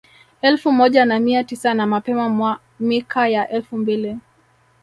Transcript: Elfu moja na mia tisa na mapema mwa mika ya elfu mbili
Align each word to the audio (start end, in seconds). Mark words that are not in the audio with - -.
Elfu 0.41 0.71
moja 0.71 1.05
na 1.05 1.19
mia 1.19 1.43
tisa 1.43 1.73
na 1.73 1.85
mapema 1.87 2.29
mwa 2.29 2.59
mika 2.79 3.27
ya 3.27 3.49
elfu 3.49 3.77
mbili 3.77 4.17